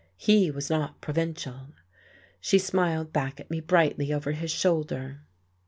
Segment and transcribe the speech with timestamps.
[0.17, 1.75] He was not provincial.
[2.39, 5.21] She smiled back at me brightly over his shoulder....